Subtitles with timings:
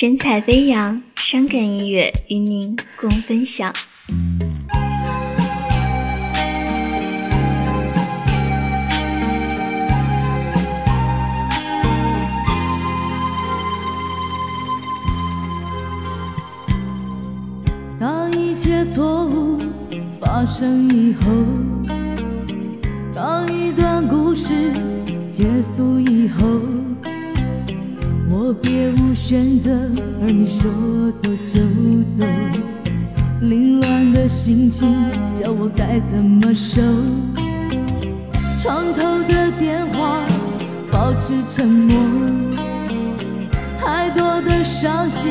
[0.00, 3.70] 神采飞扬，伤感音乐与您共分享。
[17.98, 19.58] 当一切错误
[20.18, 21.26] 发生以后，
[23.14, 24.72] 当一段故事
[25.30, 26.89] 结束以后。
[28.50, 29.70] 我别无选择，
[30.20, 30.68] 而你说
[31.22, 31.60] 走就
[32.18, 32.26] 走，
[33.42, 34.92] 凌乱的心情
[35.32, 36.82] 叫我该怎么收？
[38.60, 40.24] 床头的电话
[40.90, 41.96] 保持沉默，
[43.78, 45.30] 太多的伤心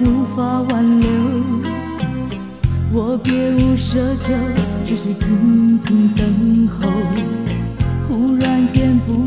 [0.00, 1.08] 无法挽留。
[2.92, 4.34] 我别无奢求，
[4.84, 6.90] 只是静静等候。
[8.06, 9.23] 忽然间不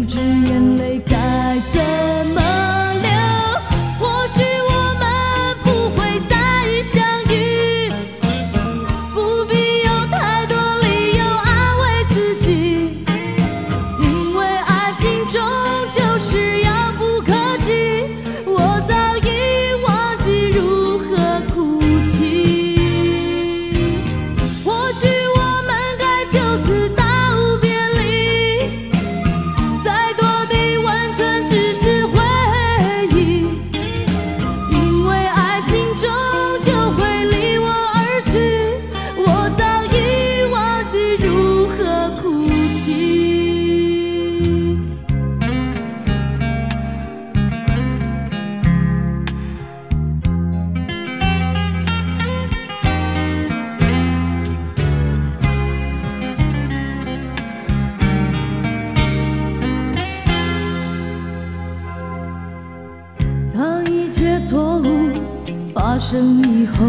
[65.90, 66.86] 发生以后，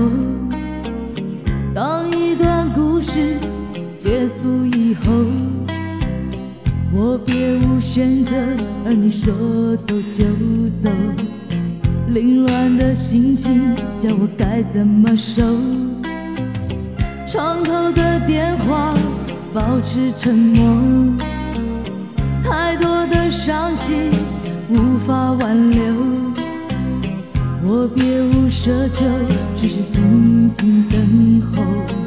[1.73, 3.37] 当一段故事
[3.97, 5.13] 结束以后，
[6.93, 8.35] 我别无选择，
[8.85, 9.33] 而你说
[9.87, 10.25] 走就
[10.83, 10.91] 走，
[12.09, 15.45] 凌乱的心情叫我该怎么收？
[17.25, 18.93] 床头的电话
[19.55, 21.17] 保持沉默，
[22.43, 24.11] 太多的伤心
[24.69, 25.88] 无法挽留。
[27.71, 29.05] 我别无奢求，
[29.59, 31.98] 只是静静等候。